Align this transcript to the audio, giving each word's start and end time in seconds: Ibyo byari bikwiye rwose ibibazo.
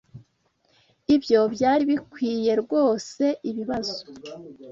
Ibyo 1.15 1.39
byari 1.53 1.83
bikwiye 1.91 2.51
rwose 2.63 3.23
ibibazo. 3.49 3.99